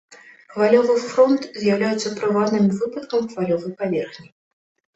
Хвалевы 0.53 0.95
фронт 1.11 1.41
з'яўляецца 1.59 2.15
прыватным 2.21 2.65
выпадкам 2.81 3.31
хвалевай 3.37 3.71
паверхні. 3.85 4.27